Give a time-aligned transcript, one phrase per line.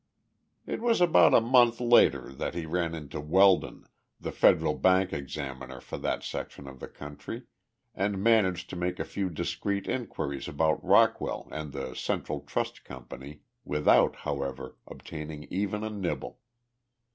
[0.65, 3.85] It was about a month later that he ran into Weldon,
[4.19, 7.43] the Federal Bank Examiner for that section of the country,
[7.93, 13.41] and managed to make a few discreet inquiries about Rockwell and the Central Trust Company
[13.63, 16.39] without, however, obtaining even a nibble.